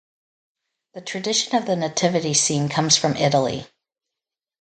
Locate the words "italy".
3.15-3.67